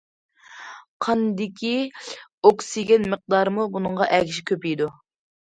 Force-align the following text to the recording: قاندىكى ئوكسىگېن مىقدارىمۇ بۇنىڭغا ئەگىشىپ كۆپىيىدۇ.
قاندىكى 1.05 1.73
ئوكسىگېن 2.49 3.07
مىقدارىمۇ 3.13 3.69
بۇنىڭغا 3.77 4.09
ئەگىشىپ 4.19 4.51
كۆپىيىدۇ. 4.55 4.91